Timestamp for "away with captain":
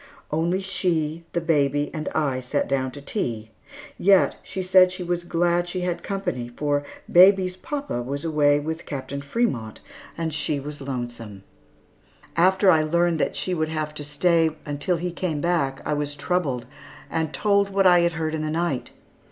8.25-9.21